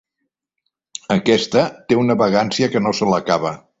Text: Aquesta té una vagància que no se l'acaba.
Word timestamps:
Aquesta 1.15 1.65
té 1.91 1.99
una 2.05 2.17
vagància 2.23 2.71
que 2.77 2.83
no 2.87 2.95
se 3.01 3.11
l'acaba. 3.13 3.53